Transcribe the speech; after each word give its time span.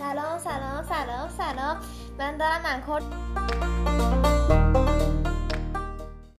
سلام 0.00 0.38
سلام 0.38 0.84
سلام 0.88 1.28
سلام. 1.38 1.76
من 2.18 2.36
دارم 2.36 2.60
منکر 2.62 3.00